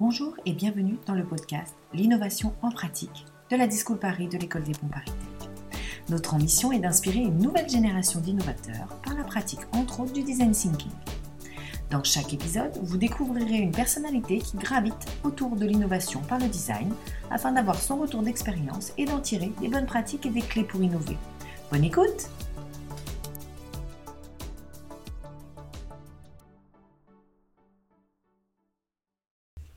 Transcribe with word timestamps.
Bonjour 0.00 0.36
et 0.46 0.52
bienvenue 0.52 0.96
dans 1.06 1.14
le 1.14 1.24
podcast 1.24 1.74
L'innovation 1.92 2.54
en 2.62 2.70
pratique 2.70 3.26
de 3.50 3.56
la 3.56 3.66
Discool 3.66 3.98
Paris 3.98 4.28
de 4.28 4.38
l'école 4.38 4.62
des 4.62 4.70
ponts 4.70 4.86
Paris 4.86 5.10
Tech. 5.40 5.48
Notre 6.08 6.34
ambition 6.34 6.70
est 6.70 6.78
d'inspirer 6.78 7.18
une 7.18 7.38
nouvelle 7.38 7.68
génération 7.68 8.20
d'innovateurs 8.20 8.96
par 9.04 9.16
la 9.16 9.24
pratique 9.24 9.58
entre 9.72 9.98
autres 9.98 10.12
du 10.12 10.22
design 10.22 10.52
thinking. 10.52 10.92
Dans 11.90 12.04
chaque 12.04 12.32
épisode, 12.32 12.78
vous 12.80 12.96
découvrirez 12.96 13.56
une 13.56 13.72
personnalité 13.72 14.38
qui 14.38 14.56
gravite 14.56 15.18
autour 15.24 15.56
de 15.56 15.66
l'innovation 15.66 16.20
par 16.20 16.38
le 16.38 16.46
design 16.46 16.94
afin 17.32 17.50
d'avoir 17.50 17.80
son 17.80 17.96
retour 17.96 18.22
d'expérience 18.22 18.92
et 18.98 19.04
d'en 19.04 19.18
tirer 19.18 19.50
des 19.60 19.68
bonnes 19.68 19.86
pratiques 19.86 20.26
et 20.26 20.30
des 20.30 20.42
clés 20.42 20.62
pour 20.62 20.80
innover. 20.80 21.16
Bonne 21.72 21.82
écoute 21.82 22.30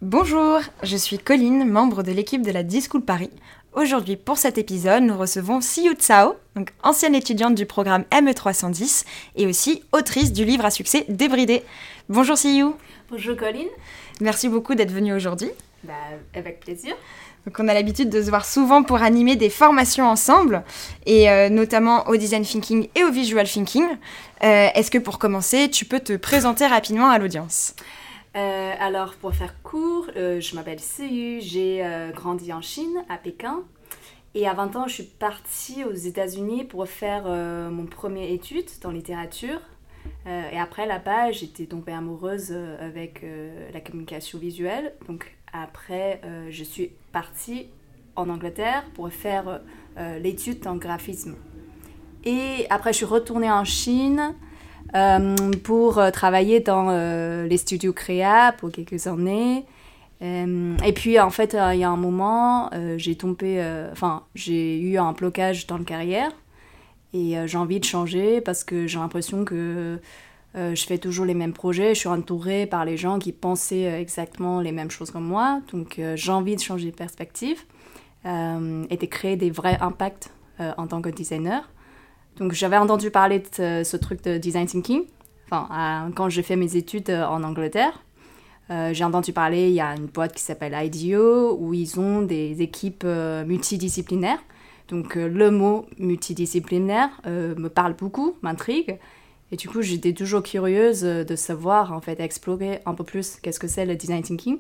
Bonjour, 0.02 0.60
je 0.82 0.98
suis 0.98 1.20
Colline, 1.20 1.70
membre 1.70 2.02
de 2.02 2.12
l'équipe 2.12 2.42
de 2.42 2.50
la 2.50 2.64
D-School 2.64 3.04
Paris. 3.04 3.30
Aujourd'hui, 3.74 4.16
pour 4.16 4.40
cet 4.40 4.58
épisode, 4.58 5.04
nous 5.04 5.16
recevons 5.16 5.62
Siyu 5.62 5.94
Tsao, 5.94 6.38
donc 6.56 6.72
ancienne 6.82 7.14
étudiante 7.14 7.54
du 7.54 7.68
programme 7.68 8.04
ME310 8.12 9.06
et 9.36 9.46
aussi 9.46 9.84
autrice 9.92 10.34
du 10.34 10.44
livre 10.44 10.66
à 10.66 10.72
succès 10.72 11.06
Débridé. 11.08 11.62
Bonjour 12.10 12.36
Siyu. 12.36 12.72
Bonjour 13.12 13.38
Colline. 13.38 13.68
Merci 14.22 14.50
beaucoup 14.50 14.74
d'être 14.74 14.92
venue 14.92 15.14
aujourd'hui. 15.14 15.52
Bah, 15.84 15.94
avec 16.34 16.62
plaisir. 16.62 16.96
Donc 17.46 17.58
on 17.60 17.68
a 17.68 17.74
l'habitude 17.76 18.10
de 18.10 18.24
se 18.24 18.30
voir 18.32 18.46
souvent 18.46 18.82
pour 18.82 19.04
animer 19.04 19.36
des 19.36 19.52
formations 19.52 20.10
ensemble, 20.10 20.64
et 21.06 21.30
euh, 21.30 21.50
notamment 21.50 22.08
au 22.08 22.16
design 22.16 22.44
thinking 22.44 22.88
et 22.96 23.04
au 23.04 23.12
visual 23.12 23.48
thinking. 23.48 23.86
Euh, 24.44 24.68
Est-ce 24.74 24.90
que 24.90 24.98
pour 24.98 25.20
commencer, 25.20 25.70
tu 25.70 25.86
peux 25.86 26.00
te 26.00 26.14
présenter 26.18 26.66
rapidement 26.66 27.12
à 27.12 27.20
l'audience? 27.20 27.76
Euh, 28.36 28.74
alors, 28.80 29.16
pour 29.16 29.34
faire 29.34 29.62
court, 29.62 30.08
euh, 30.16 30.40
je 30.40 30.56
m'appelle 30.56 30.80
Siyu, 30.80 31.42
j'ai 31.42 31.86
euh, 31.86 32.12
grandi 32.12 32.54
en 32.54 32.62
Chine, 32.62 33.04
à 33.10 33.18
Pékin. 33.18 33.64
Et 34.34 34.48
à 34.48 34.54
20 34.54 34.76
ans, 34.78 34.88
je 34.88 34.94
suis 34.94 35.04
partie 35.04 35.84
aux 35.84 35.94
États-Unis 35.94 36.64
pour 36.64 36.88
faire 36.88 37.26
mon 37.70 37.86
premier 37.86 38.32
étude 38.32 38.64
dans 38.82 38.90
littérature. 38.90 39.60
Et 40.26 40.58
après, 40.58 40.86
là-bas, 40.86 41.34
j'étais 41.34 41.66
tombée 41.66 41.92
amoureuse 41.92 42.54
avec 42.80 43.26
la 43.74 43.82
communication 43.82 44.40
visuelle. 44.40 44.94
Donc, 45.10 45.36
après, 45.52 46.22
je 46.50 46.64
suis 46.64 46.92
partie 47.12 47.68
en 48.16 48.30
Angleterre 48.30 48.86
pour 48.94 49.12
faire 49.12 49.60
l'étude 49.98 50.66
en 50.66 50.78
graphisme. 50.78 51.36
Et 52.24 52.68
après, 52.70 52.94
je 52.94 52.98
suis 53.00 53.06
retournée 53.06 53.52
en 53.52 53.66
Chine 53.66 54.34
pour 55.64 55.98
euh, 55.98 56.12
travailler 56.12 56.60
dans 56.60 56.90
euh, 56.90 57.48
les 57.48 57.58
studios 57.58 57.94
créa 57.94 58.54
pour 58.58 58.72
quelques 58.72 59.08
années. 59.08 59.66
Euh, 60.22 60.78
et 60.86 60.94
puis 60.94 61.20
en 61.20 61.30
fait, 61.30 61.56
euh, 61.56 61.74
il 61.74 61.80
y 61.80 61.84
a 61.84 61.90
un 61.90 61.98
moment, 61.98 62.70
euh, 62.74 62.98
j'ai 62.98 63.16
tombé, 63.16 63.56
euh, 63.60 63.90
enfin, 63.92 64.24
j'ai 64.36 64.80
eu 64.80 64.98
un 64.98 65.14
blocage 65.14 65.66
dans 65.66 65.78
le 65.78 65.84
carrière 65.84 66.32
et 67.14 67.38
euh, 67.38 67.48
j'ai 67.48 67.58
envie 67.58 67.80
de 67.80 67.86
changer 67.86 68.40
parce 68.40 68.64
que 68.64 68.86
j'ai 68.86 69.00
l'impression 69.00 69.46
que 69.46 70.00
euh, 70.56 70.76
je 70.76 70.86
fais 70.86 70.98
toujours 70.98 71.26
les 71.26 71.34
mêmes 71.34 71.54
projets. 71.54 71.96
Je 71.96 72.00
suis 72.00 72.10
entourée 72.10 72.68
par 72.68 72.86
les 72.86 72.98
gens 72.98 73.18
qui 73.18 73.32
pensaient 73.32 73.88
euh, 73.88 74.00
exactement 74.00 74.62
les 74.62 74.72
mêmes 74.72 74.92
choses 74.92 75.10
que 75.10 75.18
moi, 75.18 75.62
donc 75.72 75.98
euh, 75.98 76.16
j'ai 76.16 76.32
envie 76.32 76.56
de 76.56 76.62
changer 76.62 76.92
de 76.92 76.96
perspective 76.96 77.64
euh, 78.26 78.86
et 78.90 78.98
de 78.98 79.06
créer 79.08 79.38
des 79.38 79.50
vrais 79.50 79.80
impacts 79.82 80.32
euh, 80.60 80.72
en 80.78 80.86
tant 80.86 81.02
que 81.02 81.10
designer. 81.10 81.68
Donc 82.38 82.54
j'avais 82.54 82.78
entendu 82.78 83.12
parler 83.12 83.40
de 83.40 83.84
ce, 83.84 83.98
truc 83.98 84.24
de 84.24 84.38
design 84.38 84.66
thinking, 84.66 85.04
enfin 85.50 86.12
quand 86.16 86.30
j'ai 86.30 86.44
fait 86.44 86.56
mes 86.56 86.76
études 86.76 87.10
euh, 87.10 87.26
en 87.26 87.44
Angleterre. 87.44 88.04
Euh, 88.70 88.94
j'ai 88.94 89.04
entendu 89.04 89.34
parler, 89.34 89.68
il 89.68 89.74
y 89.74 89.82
a 89.82 89.96
une 89.96 90.06
boîte 90.06 90.34
qui 90.34 90.42
s'appelle 90.42 90.74
IDEO 90.74 91.58
où 91.60 91.74
ils 91.74 92.00
ont 92.00 92.22
des 92.22 92.62
équipes 92.62 93.04
euh, 93.06 93.44
multidisciplinaires. 93.44 94.40
Donc 94.88 95.16
le 95.16 95.52
mot 95.52 95.86
multidisciplinaire 96.00 97.10
me 97.26 97.70
parle 97.70 97.94
beaucoup, 97.94 98.36
m'intrigue. 98.42 99.00
Et 99.54 99.56
du 99.56 99.70
coup, 99.70 99.82
j'étais 99.82 100.12
toujours 100.12 100.44
curieuse 100.44 101.04
de 101.04 101.36
savoir, 101.38 101.94
en 101.94 102.02
fait, 102.02 102.20
explorer 102.20 102.82
un 102.86 102.94
peu 102.94 103.06
plus 103.06 103.38
qu'est-ce 103.42 103.60
que 103.60 103.70
c'est 103.70 103.86
le 103.86 103.96
design 103.96 104.22
thinking. 104.22 104.58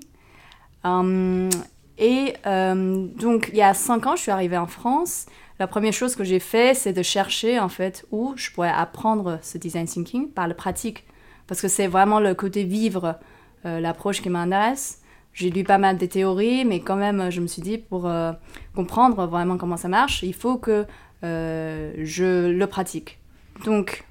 Hum, 0.85 1.49
et 1.97 2.33
donc, 2.45 3.49
il 3.51 3.57
y 3.57 3.61
a 3.61 3.73
cinq 3.73 4.07
ans, 4.07 4.15
je 4.15 4.21
suis 4.21 4.31
arrivée 4.31 4.57
en 4.57 4.67
France. 4.67 5.25
La 5.61 5.67
première 5.67 5.93
chose 5.93 6.15
que 6.15 6.23
j'ai 6.23 6.39
fait, 6.39 6.73
c'est 6.73 6.91
de 6.91 7.03
chercher, 7.03 7.59
en 7.59 7.69
fait, 7.69 8.03
où 8.09 8.33
je 8.35 8.49
pourrais 8.49 8.71
apprendre 8.71 9.37
ce 9.43 9.59
design 9.59 9.85
thinking 9.85 10.27
par 10.27 10.47
la 10.47 10.55
pratique. 10.55 11.05
Parce 11.45 11.61
que 11.61 11.67
c'est 11.67 11.85
vraiment 11.85 12.19
le 12.19 12.33
côté 12.33 12.63
vivre 12.63 13.19
euh, 13.67 13.79
l'approche 13.79 14.23
qui 14.23 14.29
m'intéresse. 14.31 15.03
J'ai 15.33 15.51
lu 15.51 15.63
pas 15.63 15.77
mal 15.77 15.99
de 15.99 16.05
théories, 16.07 16.65
mais 16.65 16.79
quand 16.79 16.95
même, 16.95 17.29
je 17.29 17.41
me 17.41 17.45
suis 17.45 17.61
dit, 17.61 17.77
pour 17.77 18.07
euh, 18.07 18.31
comprendre 18.73 19.27
vraiment 19.27 19.59
comment 19.59 19.77
ça 19.77 19.87
marche, 19.87 20.23
il 20.23 20.33
faut 20.33 20.57
que 20.57 20.87
euh, 21.23 21.93
je 21.99 22.49
le 22.49 22.65
pratique. 22.65 23.19
Donc, 23.63 24.03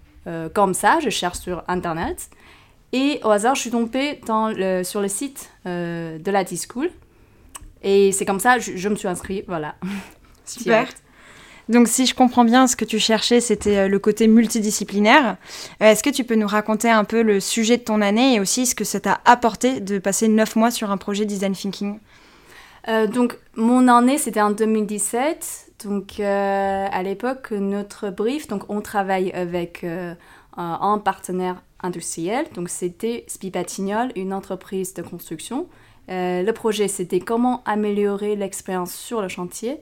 comme 0.55 0.73
ça, 0.73 1.01
je 1.01 1.11
cherche 1.11 1.41
sur 1.41 1.65
Internet. 1.67 2.31
Et 2.93 3.19
au 3.25 3.31
hasard, 3.31 3.57
je 3.57 3.63
suis 3.63 3.73
tombée 3.73 4.21
sur 4.85 5.01
le 5.01 5.09
site 5.09 5.51
de 5.65 6.31
la 6.31 6.45
D-School. 6.45 6.91
Et 7.83 8.13
c'est 8.13 8.25
comme 8.25 8.39
ça, 8.39 8.61
je, 8.61 8.77
je 8.77 8.89
me 8.89 8.95
suis 8.95 9.09
inscrite, 9.09 9.47
voilà. 9.49 9.75
Super. 10.45 10.87
Donc 11.71 11.87
si 11.87 12.05
je 12.05 12.17
comprends 12.17 12.45
bien, 12.45 12.67
ce 12.67 12.75
que 12.75 12.85
tu 12.85 12.99
cherchais, 12.99 13.41
c'était 13.41 13.79
euh, 13.79 13.89
le 13.89 14.01
côté 14.01 14.27
multidisciplinaire. 14.27 15.37
Euh, 15.81 15.87
Est-ce 15.87 16.03
que 16.03 16.11
tu 16.11 16.25
peux 16.25 16.35
nous 16.35 16.49
raconter 16.49 16.91
un 16.91 17.05
peu 17.05 17.23
le 17.23 17.39
sujet 17.39 17.77
de 17.77 17.85
ton 17.85 18.01
année 18.01 18.35
et 18.35 18.41
aussi 18.41 18.67
ce 18.67 18.75
que 18.75 18.83
ça 18.83 18.99
t'a 18.99 19.21
apporté 19.25 19.79
de 19.79 20.01
passer 20.01 20.27
neuf 20.27 20.57
mois 20.57 20.73
sur 20.73 20.91
un 20.91 20.97
projet 20.97 21.25
design 21.27 21.53
thinking? 21.53 22.01
Euh, 22.89 23.07
donc, 23.07 23.39
mon 23.55 23.87
année, 23.87 24.19
c'était 24.19 24.41
en 24.41 24.51
2017. 24.51 25.71
Donc, 25.85 26.19
à 26.19 27.03
l'époque, 27.05 27.53
notre 27.53 28.11
brief, 28.11 28.49
donc 28.49 28.65
on 28.69 28.83
travaille 28.83 29.31
avec 29.31 29.87
un, 30.57 30.99
partenaire 30.99 31.63
industriel. 31.83 32.47
Donc, 32.55 32.69
c'était 32.69 33.25
Spipatignol, 33.29 34.11
une 34.17 34.35
entreprise 34.35 34.93
de 34.93 35.01
construction. 35.01 35.69
Le 36.09 36.51
projet, 36.51 36.87
c'était 36.87 37.21
comment 37.21 37.63
améliorer 37.65 38.37
l'expérience 38.37 38.93
sur 38.93 39.23
le 39.23 39.29
chantier. 39.29 39.79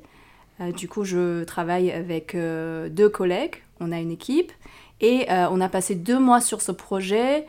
Euh, 0.61 0.73
du 0.73 0.89
coup, 0.89 1.05
je 1.05 1.45
travaille 1.45 1.91
avec 1.91 2.35
euh, 2.35 2.89
deux 2.89 3.09
collègues. 3.09 3.57
On 3.81 3.93
a 3.93 3.99
une 3.99 4.11
équipe. 4.11 4.53
Et 5.01 5.31
euh, 5.31 5.47
on 5.51 5.61
a 5.61 5.69
passé 5.69 5.95
deux 5.95 6.19
mois 6.19 6.41
sur 6.41 6.61
ce 6.61 6.73
projet. 6.73 7.47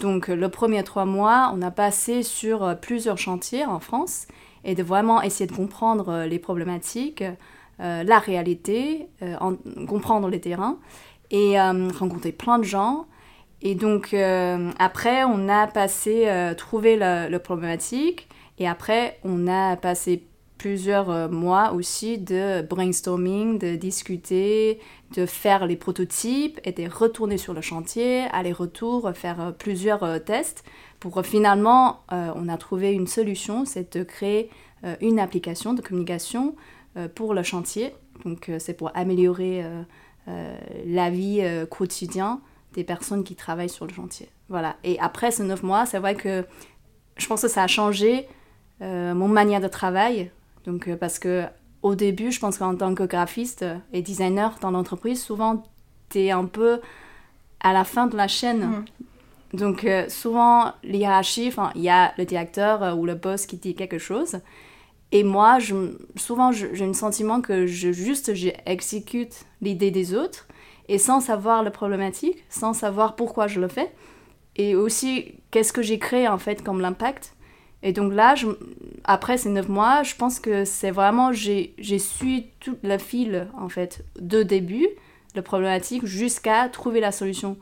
Donc, 0.00 0.28
le 0.28 0.48
premier 0.48 0.84
trois 0.84 1.04
mois, 1.04 1.50
on 1.52 1.60
a 1.62 1.72
passé 1.72 2.22
sur 2.22 2.78
plusieurs 2.80 3.18
chantiers 3.18 3.66
en 3.66 3.80
France 3.80 4.28
et 4.62 4.76
de 4.76 4.84
vraiment 4.84 5.20
essayer 5.22 5.48
de 5.48 5.52
comprendre 5.56 6.24
les 6.28 6.38
problématiques, 6.38 7.24
la 7.80 8.18
réalité, 8.20 9.08
en- 9.40 9.56
comprendre 9.88 10.28
les 10.28 10.40
terrains 10.40 10.78
et 11.32 11.60
rencontrer 11.60 12.30
plein 12.30 12.60
de 12.60 12.64
gens. 12.64 13.06
Et 13.60 13.74
donc 13.74 14.14
après, 14.78 15.24
on 15.24 15.48
a 15.48 15.66
passé, 15.66 16.28
trouvé 16.56 16.96
la, 16.96 17.28
la 17.28 17.40
problématique 17.40 18.28
et 18.58 18.68
après, 18.68 19.18
on 19.24 19.48
a 19.48 19.74
passé 19.74 20.22
plusieurs 20.60 21.08
euh, 21.08 21.26
mois 21.26 21.72
aussi 21.72 22.18
de 22.18 22.60
brainstorming, 22.60 23.58
de 23.58 23.76
discuter, 23.76 24.78
de 25.16 25.24
faire 25.24 25.66
les 25.66 25.74
prototypes 25.74 26.60
et 26.64 26.72
de 26.72 26.86
retourner 26.86 27.38
sur 27.38 27.54
le 27.54 27.62
chantier, 27.62 28.24
aller-retour, 28.30 29.10
faire 29.14 29.40
euh, 29.40 29.52
plusieurs 29.52 30.02
euh, 30.02 30.18
tests 30.18 30.62
pour 30.98 31.24
finalement, 31.24 32.02
on 32.10 32.46
a 32.46 32.58
trouvé 32.58 32.92
une 32.92 33.06
solution, 33.06 33.64
c'est 33.64 33.96
de 33.96 34.02
créer 34.02 34.50
une 35.00 35.18
application 35.18 35.72
de 35.72 35.80
communication 35.80 36.56
pour 37.14 37.32
le 37.32 37.42
chantier. 37.42 37.94
Donc 38.26 38.50
c'est 38.58 38.74
pour 38.74 38.94
améliorer 38.94 39.64
la 40.26 41.08
vie 41.08 41.42
quotidienne 41.70 42.36
des 42.74 42.84
personnes 42.84 43.24
qui 43.24 43.34
travaillent 43.34 43.70
sur 43.70 43.86
le 43.86 43.94
chantier. 43.94 44.28
Voilà. 44.50 44.76
Et 44.84 44.98
après 45.00 45.30
ces 45.30 45.42
neuf 45.42 45.62
mois, 45.62 45.86
c'est 45.86 45.98
vrai 45.98 46.14
que 46.14 46.44
je 47.16 47.26
pense 47.26 47.40
que 47.40 47.48
ça 47.48 47.62
a 47.62 47.66
changé 47.66 48.28
mon 48.80 49.28
manière 49.28 49.62
de 49.62 49.68
travail. 49.68 50.30
Donc 50.64 50.88
euh, 50.88 50.96
parce 50.96 51.18
que 51.18 51.44
au 51.82 51.94
début, 51.94 52.30
je 52.30 52.40
pense 52.40 52.58
qu'en 52.58 52.76
tant 52.76 52.94
que 52.94 53.04
graphiste 53.04 53.64
et 53.92 54.02
designer 54.02 54.58
dans 54.60 54.70
l'entreprise, 54.70 55.22
souvent 55.22 55.62
tu 56.10 56.20
es 56.20 56.30
un 56.30 56.44
peu 56.44 56.80
à 57.60 57.72
la 57.72 57.84
fin 57.84 58.06
de 58.06 58.16
la 58.16 58.28
chaîne. 58.28 58.60
Mhm. 58.60 58.84
Donc 59.52 59.84
euh, 59.84 60.08
souvent, 60.08 60.72
l'hierarchie, 60.82 61.48
enfin, 61.48 61.72
il 61.74 61.82
y 61.82 61.88
a 61.88 62.12
le 62.18 62.24
directeur 62.24 62.82
euh, 62.82 62.94
ou 62.94 63.06
le 63.06 63.14
boss 63.14 63.46
qui 63.46 63.56
dit 63.56 63.74
quelque 63.74 63.98
chose. 63.98 64.40
Et 65.12 65.24
moi, 65.24 65.58
je, 65.58 65.96
souvent, 66.14 66.52
j'ai 66.52 66.86
le 66.86 66.92
sentiment 66.92 67.40
que 67.40 67.66
je, 67.66 67.90
juste 67.90 68.32
j'exécute 68.34 69.44
l'idée 69.60 69.90
des 69.90 70.14
autres 70.14 70.46
et 70.88 70.98
sans 70.98 71.20
savoir 71.20 71.64
la 71.64 71.72
problématique, 71.72 72.44
sans 72.48 72.74
savoir 72.74 73.16
pourquoi 73.16 73.48
je 73.48 73.60
le 73.60 73.66
fais. 73.66 73.92
Et 74.54 74.76
aussi, 74.76 75.34
qu'est-ce 75.50 75.72
que 75.72 75.82
j'ai 75.82 75.98
créé 75.98 76.28
en 76.28 76.38
fait 76.38 76.62
comme 76.62 76.80
l'impact? 76.80 77.34
Et 77.82 77.92
donc 77.92 78.12
là, 78.12 78.34
après 79.04 79.38
ces 79.38 79.48
neuf 79.48 79.68
mois, 79.68 80.02
je 80.02 80.14
pense 80.14 80.38
que 80.38 80.64
c'est 80.64 80.90
vraiment, 80.90 81.32
j'ai 81.32 81.98
su 81.98 82.42
toute 82.60 82.78
la 82.82 82.98
file 82.98 83.48
en 83.58 83.68
fait, 83.68 84.04
de 84.20 84.42
début, 84.42 84.86
la 85.34 85.42
problématique, 85.42 86.04
jusqu'à 86.04 86.68
trouver 86.68 87.00
la 87.00 87.12
solution. 87.12 87.56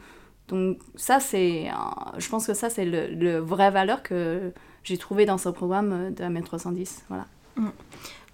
Donc 0.49 0.79
ça, 0.97 1.21
c'est, 1.21 1.67
je 2.17 2.29
pense 2.29 2.47
que 2.47 2.55
ça, 2.55 2.71
c'est 2.71 2.85
le, 2.85 3.07
le 3.09 3.39
vrai 3.39 3.71
valeur 3.71 4.03
que 4.03 4.53
j'ai 4.83 4.99
trouvé 4.99 5.27
dans 5.27 5.39
ce 5.39 5.51
programme 5.51 6.15
de 6.15 6.25
la 6.25 6.43
310 6.43 7.05
Voilà. 7.09 7.27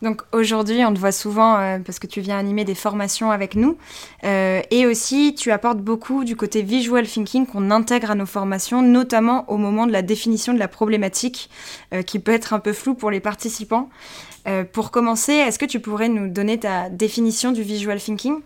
Donc 0.05 0.21
aujourd'hui, 0.33 0.85
on 0.85 0.93
te 0.93 0.99
voit 0.99 1.13
souvent 1.13 1.57
euh, 1.57 1.79
parce 1.79 1.99
que 1.99 2.07
tu 2.07 2.21
viens 2.21 2.39
animer 2.39 2.67
des 2.67 2.75
formations 2.75 3.31
avec 3.31 3.57
nous. 3.57 3.79
Euh, 4.25 4.61
et 4.71 4.87
aussi, 4.87 5.35
tu 5.35 5.51
apportes 5.51 5.79
beaucoup 5.79 6.25
du 6.25 6.37
côté 6.37 6.61
visual 6.61 7.07
thinking 7.07 7.47
qu'on 7.47 7.71
intègre 7.71 8.11
à 8.11 8.15
nos 8.15 8.27
formations, 8.27 8.83
notamment 8.83 9.51
au 9.51 9.57
moment 9.57 9.87
de 9.87 9.93
la 9.93 10.03
définition 10.03 10.53
de 10.53 10.59
la 10.59 10.69
problématique, 10.69 11.49
euh, 11.95 12.03
qui 12.03 12.19
peut 12.19 12.33
être 12.33 12.53
un 12.53 12.59
peu 12.59 12.75
floue 12.75 12.95
pour 12.95 13.11
les 13.11 13.21
participants. 13.21 13.89
pour 14.75 14.91
commencer, 14.91 15.33
est-ce 15.33 15.59
que 15.59 15.65
tu 15.65 15.81
pourrais 15.81 16.11
nous 16.11 16.29
donner 16.29 16.59
ta 16.59 16.91
définition 16.91 17.51
du 17.51 17.63
visual 17.63 17.99
thinking? 17.99 18.41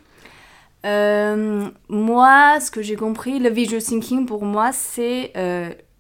Moi, 0.85 2.61
ce 2.61 2.71
que 2.71 2.83
j'ai 2.83 2.95
compris, 2.95 3.41
le 3.41 3.51
visual 3.51 3.83
thinking 3.83 4.25
pour 4.25 4.45
moi, 4.45 4.71
c'est 4.73 5.33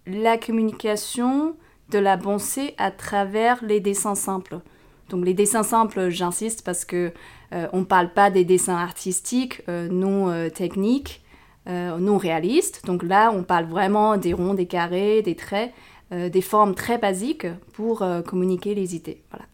la 0.06 0.38
communication 0.38 1.56
de 1.90 1.98
la 1.98 2.16
pensée 2.16 2.74
à 2.78 2.92
travers 2.92 3.58
les 3.64 3.80
dessins 3.80 4.14
simples. 4.14 4.60
Donc 5.08 5.24
les 5.24 5.34
dessins 5.34 5.62
simples, 5.62 6.10
j'insiste 6.10 6.62
parce 6.62 6.84
que 6.84 7.12
euh, 7.54 7.66
on 7.72 7.80
ne 7.80 7.84
parle 7.84 8.12
pas 8.12 8.30
des 8.30 8.44
dessins 8.44 8.76
artistiques 8.76 9.62
euh, 9.68 9.88
non 9.88 10.28
euh, 10.30 10.50
techniques, 10.50 11.22
non 11.66 12.16
réalistes. 12.16 12.86
Donc 12.86 13.02
là, 13.02 13.30
on 13.30 13.42
parle 13.42 13.66
vraiment 13.66 14.16
des 14.16 14.32
ronds, 14.32 14.54
des 14.54 14.64
carrés, 14.64 15.20
des 15.20 15.34
traits, 15.34 15.70
des 16.10 16.40
formes 16.40 16.74
très 16.74 16.96
basiques 16.96 17.46
pour 17.74 18.02
communiquer 18.26 18.74
les 18.74 18.96
idées. 18.96 19.20
Voilà. 19.30 19.44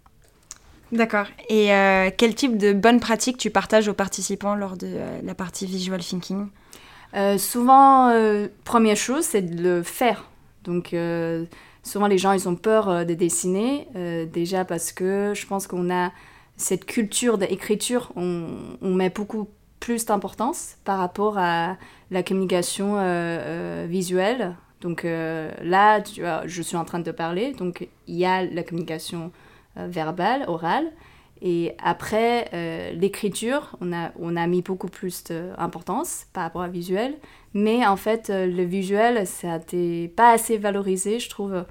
D'accord. 0.92 1.26
Et 1.48 1.70
quel 2.16 2.36
type 2.36 2.56
de 2.56 2.72
bonnes 2.72 3.00
pratiques 3.00 3.36
tu 3.36 3.50
partages 3.50 3.88
aux 3.88 3.94
participants 3.94 4.54
lors 4.54 4.76
de 4.76 4.96
la 5.24 5.34
partie 5.34 5.66
visual 5.66 5.98
thinking? 5.98 6.46
Souvent, 7.36 8.12
première 8.62 8.96
chose, 8.96 9.24
c'est 9.24 9.42
de 9.42 9.60
le 9.60 9.82
faire. 9.82 10.30
Donc 10.62 10.94
souvent 11.84 12.08
les 12.08 12.18
gens 12.18 12.32
ils 12.32 12.48
ont 12.48 12.56
peur 12.56 12.88
euh, 12.88 13.04
de 13.04 13.14
dessiner, 13.14 13.86
euh, 13.94 14.26
déjà 14.26 14.64
parce 14.64 14.90
que 14.92 15.32
je 15.34 15.46
pense 15.46 15.68
qu'on 15.68 15.94
a 15.94 16.10
cette 16.56 16.86
culture 16.86 17.38
d'écriture, 17.38 18.12
on, 18.16 18.94
met 18.94 19.10
beaucoup 19.10 19.48
plus 19.80 20.06
d'importance 20.06 20.76
par 20.84 20.98
rapport 20.98 21.36
à 21.36 21.76
la 22.10 22.22
communication 22.22 22.94
euh, 22.96 23.86
visuelle. 23.88 24.56
Donc 24.80 25.04
là, 25.04 26.02
tu 26.02 26.20
vois, 26.20 26.42
je 26.46 26.60
suis 26.60 26.76
en 26.76 26.84
train 26.84 26.98
de 26.98 27.10
parler, 27.10 27.52
donc 27.54 27.88
il 28.06 28.16
y 28.16 28.26
a 28.26 28.44
la 28.44 28.62
communication 28.62 29.32
verbale, 29.76 30.44
orale. 30.46 30.92
Et 31.46 31.76
après, 31.78 32.48
l'écriture, 32.94 33.76
on 33.82 33.92
a, 33.92 34.12
on 34.18 34.34
a 34.34 34.46
mis 34.46 34.62
beaucoup 34.62 34.88
plus 34.88 35.24
d'importance 35.24 36.26
par 36.32 36.44
rapport 36.44 36.62
à 36.62 36.68
visuel. 36.68 37.14
Mais 37.54 37.86
en 37.86 37.96
fait, 37.96 38.30
euh, 38.30 38.46
le 38.46 38.64
visuel, 38.64 39.26
ça 39.26 39.58
n'était 39.58 40.12
pas 40.14 40.32
assez 40.32 40.58
valorisé, 40.58 41.20
je 41.20 41.30
trouve, 41.30 41.64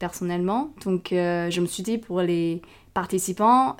personnellement. 0.00 0.74
Donc, 0.84 1.12
euh, 1.12 1.48
je 1.48 1.60
me 1.60 1.66
suis 1.66 1.84
dit, 1.84 1.96
pour 1.96 2.20
les 2.20 2.60
participants, 2.92 3.76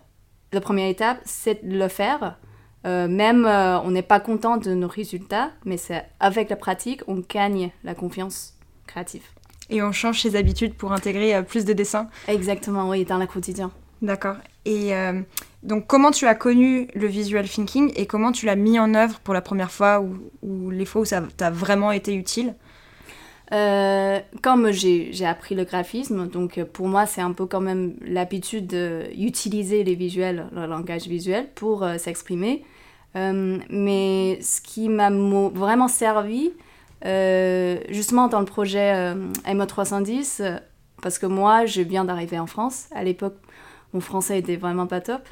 la 0.52 0.60
première 0.60 0.88
étape, 0.88 1.20
c'est 1.24 1.66
de 1.66 1.76
le 1.76 1.88
faire. 1.88 2.38
Euh, 2.86 3.08
même 3.08 3.44
on 3.44 3.90
n'est 3.90 4.02
pas 4.02 4.20
content 4.20 4.56
de 4.56 4.72
nos 4.72 4.86
résultats, 4.86 5.50
mais 5.64 5.76
c'est 5.76 6.06
avec 6.20 6.48
la 6.48 6.56
pratique, 6.56 7.02
on 7.08 7.16
gagne 7.28 7.70
la 7.82 7.94
confiance 7.94 8.56
créative. 8.86 9.24
Et 9.68 9.82
on 9.82 9.90
change 9.90 10.22
ses 10.22 10.36
habitudes 10.36 10.74
pour 10.74 10.92
intégrer 10.92 11.42
plus 11.44 11.64
de 11.64 11.72
dessins 11.72 12.08
Exactement, 12.28 12.88
oui, 12.88 13.04
dans 13.04 13.18
le 13.18 13.26
quotidien. 13.26 13.72
D'accord. 14.02 14.36
Et 14.64 14.92
donc, 15.62 15.86
comment 15.86 16.10
tu 16.10 16.26
as 16.26 16.34
connu 16.34 16.88
le 16.94 17.06
visual 17.06 17.48
thinking 17.48 17.92
et 17.96 18.06
comment 18.06 18.32
tu 18.32 18.46
l'as 18.46 18.56
mis 18.56 18.78
en 18.78 18.94
œuvre 18.94 19.18
pour 19.20 19.34
la 19.34 19.40
première 19.40 19.70
fois 19.70 20.04
ou, 20.42 20.70
les 20.70 20.84
fois 20.84 21.02
où 21.02 21.04
ça 21.04 21.22
t'a 21.36 21.50
vraiment 21.50 21.90
été 21.90 22.14
utile? 22.14 22.54
Euh, 23.52 24.20
comme 24.42 24.70
j'ai 24.70 25.24
appris 25.24 25.54
le 25.54 25.64
graphisme, 25.64 26.28
donc 26.28 26.62
pour 26.64 26.86
moi 26.86 27.06
c'est 27.06 27.22
un 27.22 27.32
peu 27.32 27.46
quand 27.46 27.62
même 27.62 27.94
l'habitude 28.02 28.66
d'utiliser 28.66 29.84
les 29.84 29.94
visuels, 29.94 30.46
le 30.54 30.66
langage 30.66 31.06
visuel 31.06 31.48
pour 31.54 31.82
euh, 31.82 31.96
s'exprimer. 31.96 32.62
Euh, 33.16 33.58
mais 33.70 34.38
ce 34.42 34.60
qui 34.60 34.88
m'a 34.90 35.10
vraiment 35.10 35.88
servi, 35.88 36.52
justement 37.88 38.28
dans 38.28 38.40
le 38.40 38.44
projet 38.44 39.14
MO310, 39.46 40.60
parce 41.00 41.18
que 41.18 41.26
moi 41.26 41.64
je 41.64 41.80
viens 41.80 42.04
d'arriver 42.04 42.38
en 42.38 42.46
France, 42.46 42.86
à 42.94 43.02
l'époque 43.02 43.38
mon 43.92 44.00
français 44.00 44.38
était 44.38 44.56
vraiment 44.56 44.86
pas 44.86 45.00
top, 45.00 45.22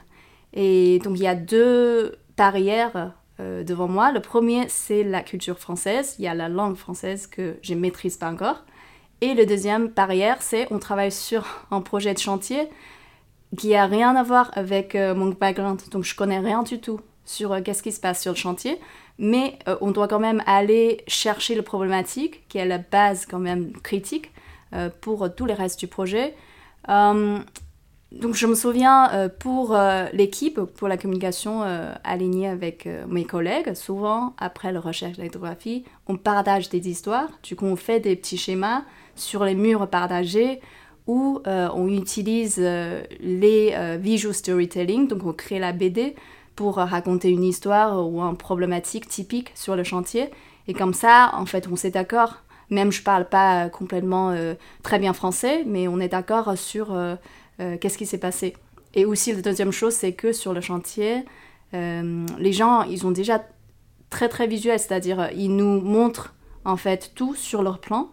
et 0.52 0.98
donc 1.00 1.18
il 1.18 1.22
y 1.22 1.28
a 1.28 1.34
deux 1.34 2.16
barrières 2.36 3.12
euh, 3.38 3.64
devant 3.64 3.88
moi. 3.88 4.12
Le 4.12 4.20
premier, 4.20 4.66
c'est 4.68 5.04
la 5.04 5.20
culture 5.20 5.58
française. 5.58 6.16
Il 6.18 6.24
y 6.24 6.28
a 6.28 6.34
la 6.34 6.48
langue 6.48 6.76
française 6.76 7.26
que 7.26 7.56
je 7.62 7.74
ne 7.74 7.80
maîtrise 7.80 8.16
pas 8.16 8.30
encore. 8.30 8.64
Et 9.20 9.34
le 9.34 9.44
deuxième 9.46 9.88
barrière, 9.88 10.40
c'est 10.40 10.66
on 10.70 10.78
travaille 10.78 11.12
sur 11.12 11.44
un 11.70 11.80
projet 11.82 12.14
de 12.14 12.18
chantier 12.18 12.68
qui 13.56 13.74
a 13.74 13.86
rien 13.86 14.16
à 14.16 14.22
voir 14.22 14.50
avec 14.54 14.94
euh, 14.94 15.14
mon 15.14 15.28
background. 15.28 15.80
Donc 15.90 16.04
je 16.04 16.14
connais 16.14 16.38
rien 16.38 16.62
du 16.62 16.80
tout 16.80 17.00
sur 17.26 17.52
euh, 17.52 17.60
qu'est-ce 17.60 17.82
qui 17.82 17.92
se 17.92 18.00
passe 18.00 18.22
sur 18.22 18.32
le 18.32 18.38
chantier. 18.38 18.78
Mais 19.18 19.58
on 19.80 19.92
doit 19.92 20.08
quand 20.08 20.18
même 20.18 20.42
aller 20.44 21.02
chercher 21.06 21.54
le 21.54 21.62
problématique, 21.62 22.46
qui 22.48 22.58
est 22.58 22.66
la 22.66 22.76
base 22.76 23.24
quand 23.24 23.38
même 23.38 23.72
critique 23.80 24.30
pour 25.00 25.34
tous 25.34 25.46
les 25.46 25.54
restes 25.54 25.80
du 25.80 25.86
projet 25.86 26.34
donc 28.20 28.34
je 28.34 28.46
me 28.46 28.54
souviens 28.54 29.10
euh, 29.12 29.28
pour 29.28 29.74
euh, 29.74 30.06
l'équipe, 30.12 30.60
pour 30.60 30.88
la 30.88 30.96
communication 30.96 31.62
euh, 31.62 31.92
alignée 32.04 32.48
avec 32.48 32.88
mes 33.08 33.24
collègues, 33.24 33.74
souvent 33.74 34.34
après 34.38 34.72
la 34.72 34.80
recherche 34.80 35.16
d'ethnographie, 35.16 35.84
on 36.06 36.16
partage 36.16 36.68
des 36.68 36.88
histoires. 36.88 37.28
Du 37.42 37.56
coup, 37.56 37.66
on 37.66 37.76
fait 37.76 38.00
des 38.00 38.16
petits 38.16 38.38
schémas 38.38 38.82
sur 39.14 39.44
les 39.44 39.54
murs 39.54 39.88
partagés 39.88 40.60
où 41.06 41.40
on 41.46 41.88
utilise 41.88 42.58
les 42.58 43.96
visual 44.00 44.34
storytelling, 44.34 45.06
donc 45.06 45.24
on 45.24 45.32
crée 45.32 45.60
la 45.60 45.72
BD 45.72 46.16
pour 46.56 46.76
raconter 46.76 47.30
une 47.30 47.44
histoire 47.44 48.04
ou 48.04 48.20
une 48.20 48.36
problématique 48.36 49.06
typique 49.06 49.52
sur 49.54 49.76
le 49.76 49.84
chantier. 49.84 50.30
Et 50.66 50.74
comme 50.74 50.94
ça, 50.94 51.30
en 51.34 51.46
fait, 51.46 51.68
on 51.70 51.76
s'est 51.76 51.92
d'accord. 51.92 52.42
Même 52.70 52.90
je 52.90 53.04
parle 53.04 53.28
pas 53.28 53.68
complètement 53.68 54.34
très 54.82 54.98
bien 54.98 55.12
français, 55.12 55.62
mais 55.64 55.86
on 55.86 56.00
est 56.00 56.08
d'accord 56.08 56.58
sur 56.58 56.92
euh, 57.60 57.76
qu'est-ce 57.78 57.98
qui 57.98 58.06
s'est 58.06 58.18
passé? 58.18 58.54
Et 58.94 59.04
aussi, 59.04 59.32
la 59.32 59.42
deuxième 59.42 59.72
chose, 59.72 59.94
c'est 59.94 60.12
que 60.12 60.32
sur 60.32 60.52
le 60.52 60.60
chantier, 60.60 61.24
euh, 61.74 62.26
les 62.38 62.52
gens, 62.52 62.82
ils 62.82 63.06
ont 63.06 63.10
déjà 63.10 63.44
très 64.10 64.28
très 64.28 64.46
visuel, 64.46 64.78
c'est-à-dire 64.78 65.20
euh, 65.20 65.28
ils 65.34 65.54
nous 65.54 65.80
montrent 65.80 66.34
en 66.64 66.76
fait 66.76 67.12
tout 67.14 67.34
sur 67.34 67.62
leur 67.62 67.78
plan. 67.78 68.10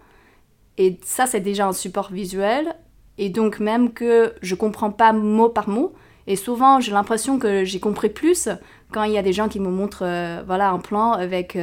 Et 0.78 1.00
ça, 1.04 1.26
c'est 1.26 1.40
déjà 1.40 1.68
un 1.68 1.74
support 1.74 2.12
visuel. 2.12 2.76
Et 3.18 3.30
donc, 3.30 3.60
même 3.60 3.94
que 3.94 4.34
je 4.42 4.56
comprends 4.56 4.92
pas 4.92 5.14
mot 5.14 5.50
par 5.50 5.70
mot, 5.70 5.94
et 6.26 6.36
souvent, 6.36 6.80
j'ai 6.80 6.94
l'impression 6.94 7.38
que 7.38 7.66
j'ai 7.66 7.80
compris 7.80 8.10
plus 8.10 8.48
quand 8.92 9.04
il 9.04 9.12
y 9.12 9.18
a 9.18 9.22
des 9.22 9.34
gens 9.34 9.50
qui 9.50 9.60
me 9.60 9.70
montrent 9.70 10.06
voilà, 10.46 10.72
un 10.72 10.80
plan 10.80 11.12
avec 11.12 11.58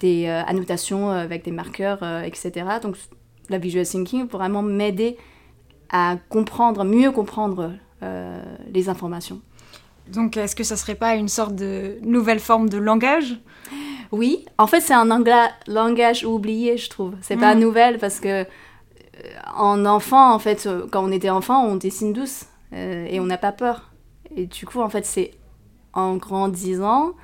des 0.00 0.26
annotations, 0.26 1.10
avec 1.10 1.44
des 1.44 1.52
marqueurs, 1.52 2.02
etc. 2.24 2.66
Donc, 2.82 2.96
la 3.48 3.58
visual 3.58 3.86
thinking 3.86 4.26
vraiment 4.26 4.62
m'aider 4.62 5.16
à 5.90 6.16
comprendre, 6.28 6.84
mieux 6.84 7.10
comprendre 7.10 7.72
euh, 8.02 8.42
les 8.72 8.88
informations. 8.88 9.40
Donc, 10.08 10.36
est-ce 10.36 10.56
que 10.56 10.64
ça 10.64 10.76
serait 10.76 10.94
pas 10.94 11.14
une 11.14 11.28
sorte 11.28 11.54
de 11.54 11.98
nouvelle 12.02 12.40
forme 12.40 12.68
de 12.68 12.78
langage? 12.78 13.38
Oui, 14.12 14.44
en 14.58 14.66
fait, 14.66 14.80
c'est 14.80 14.94
un 14.94 15.06
langage 15.66 16.24
oublié, 16.24 16.76
je 16.76 16.90
trouve. 16.90 17.14
C'est 17.20 17.36
pas 17.36 17.54
mm. 17.54 17.58
nouvelle 17.60 17.98
parce 17.98 18.18
que 18.18 18.42
euh, 18.42 18.44
en 19.54 19.84
enfant, 19.84 20.32
en 20.32 20.38
fait, 20.38 20.66
euh, 20.66 20.86
quand 20.90 21.04
on 21.04 21.12
était 21.12 21.30
enfant, 21.30 21.64
on 21.64 21.76
dessine 21.76 22.12
douce 22.12 22.46
et 22.72 23.18
on 23.18 23.24
n'a 23.24 23.36
pas 23.36 23.50
peur. 23.50 23.90
Et 24.36 24.46
du 24.46 24.64
coup, 24.64 24.80
en 24.80 24.88
fait, 24.88 25.04
c'est 25.04 25.32
en 25.92 26.16
grandissant, 26.16 27.14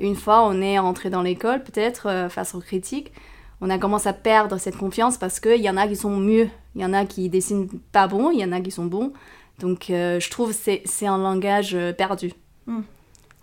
une 0.00 0.16
fois 0.16 0.44
on 0.44 0.60
est 0.60 0.76
rentré 0.76 1.08
dans 1.08 1.22
l'école, 1.22 1.62
peut-être 1.62 2.26
face 2.30 2.56
aux 2.56 2.58
critiques, 2.58 3.12
on 3.60 3.70
a 3.70 3.78
commencé 3.78 4.08
à 4.08 4.12
perdre 4.12 4.58
cette 4.58 4.76
confiance 4.76 5.18
parce 5.18 5.38
qu'il 5.38 5.60
y 5.60 5.70
en 5.70 5.76
a 5.76 5.86
qui 5.86 5.94
sont 5.94 6.16
mieux, 6.16 6.48
il 6.78 6.82
y 6.82 6.84
en 6.84 6.92
a 6.92 7.04
qui 7.04 7.28
dessinent 7.28 7.68
pas 7.90 8.06
bon, 8.06 8.30
il 8.30 8.38
y 8.38 8.44
en 8.44 8.52
a 8.52 8.60
qui 8.60 8.70
sont 8.70 8.86
bons. 8.86 9.12
Donc 9.58 9.90
euh, 9.90 10.20
je 10.20 10.30
trouve 10.30 10.56
que 10.56 10.78
c'est 10.84 11.06
un 11.06 11.18
langage 11.18 11.74
euh, 11.74 11.92
perdu. 11.92 12.32
Hmm. 12.66 12.82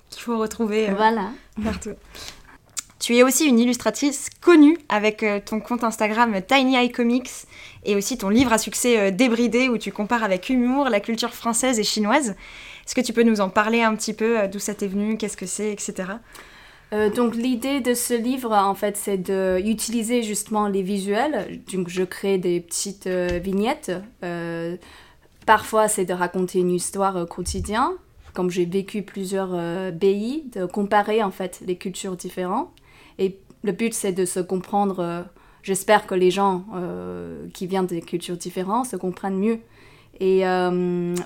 Qu'il 0.10 0.22
faut 0.22 0.38
retrouver 0.38 0.90
euh, 0.90 0.94
voilà. 0.96 1.32
partout. 1.62 1.92
Tu 2.98 3.18
es 3.18 3.24
aussi 3.24 3.46
une 3.46 3.60
illustratrice 3.60 4.30
connue 4.40 4.78
avec 4.88 5.24
ton 5.46 5.60
compte 5.60 5.84
Instagram 5.84 6.34
Tiny 6.42 6.76
Eye 6.78 6.92
Comics 6.92 7.30
et 7.84 7.96
aussi 7.96 8.18
ton 8.18 8.30
livre 8.30 8.54
à 8.54 8.58
succès 8.58 9.12
Débridé 9.12 9.68
où 9.68 9.78
tu 9.78 9.92
compares 9.92 10.24
avec 10.24 10.50
humour 10.50 10.88
la 10.90 11.02
culture 11.02 11.34
française 11.34 11.78
et 11.78 11.84
chinoise. 11.84 12.30
Est-ce 12.30 12.96
que 12.96 13.02
tu 13.02 13.12
peux 13.12 13.24
nous 13.24 13.42
en 13.42 13.50
parler 13.50 13.84
un 13.84 13.94
petit 13.96 14.14
peu, 14.14 14.48
d'où 14.48 14.60
ça 14.60 14.74
t'est 14.74 14.88
venu, 14.88 15.18
qu'est-ce 15.18 15.38
que 15.38 15.46
c'est, 15.46 15.72
etc. 15.72 16.14
Euh, 16.94 17.10
donc 17.10 17.36
l'idée 17.36 17.82
de 17.82 17.94
ce 17.94 18.14
livre, 18.14 18.52
en 18.52 18.76
fait, 18.76 18.96
c'est 18.98 19.18
d'utiliser 19.18 20.24
justement 20.24 20.68
les 20.68 20.82
visuels. 20.82 21.62
Donc 21.74 21.90
je 21.90 22.04
crée 22.04 22.38
des 22.38 22.60
petites 22.60 23.08
euh, 23.08 23.40
vignettes. 23.42 23.92
Euh, 24.24 24.78
parfois, 25.46 25.88
c'est 25.88 26.06
de 26.06 26.14
raconter 26.14 26.60
une 26.60 26.72
histoire 26.72 27.26
quotidienne, 27.28 27.92
comme 28.34 28.50
j'ai 28.50 28.66
vécu 28.66 29.02
plusieurs 29.02 29.52
pays, 30.00 30.44
de 30.54 30.66
comparer 30.66 31.24
en 31.24 31.32
fait 31.32 31.62
les 31.66 31.78
cultures 31.78 32.16
différentes. 32.16 32.70
Et 33.18 33.38
le 33.64 33.72
but, 33.72 33.94
c'est 33.94 34.12
de 34.12 34.26
se 34.26 34.40
comprendre 34.40 35.26
j'espère 35.64 36.06
que 36.06 36.14
les 36.14 36.32
gens 36.32 36.66
qui 37.54 37.66
viennent 37.66 37.88
des 37.88 38.02
cultures 38.02 38.38
différentes 38.38 38.88
se 38.88 38.98
comprennent 38.98 39.40
mieux. 39.40 39.60
Et 40.20 40.44